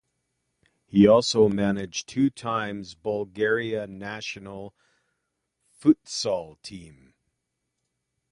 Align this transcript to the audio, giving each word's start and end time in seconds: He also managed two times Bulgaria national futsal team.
He 0.87 1.05
also 1.07 1.47
managed 1.47 2.09
two 2.09 2.31
times 2.31 2.95
Bulgaria 2.95 3.85
national 3.85 4.73
futsal 5.79 6.59
team. 6.63 7.13